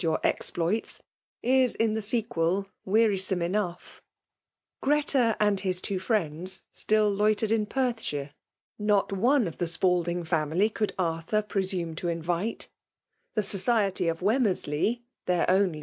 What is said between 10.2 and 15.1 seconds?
fiunily could Arthur pre sume to iafite; the society of Wemmenley^